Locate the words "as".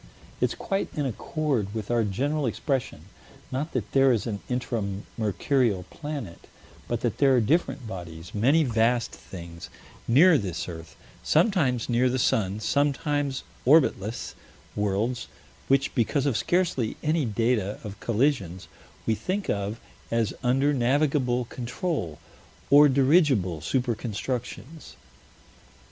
20.09-20.33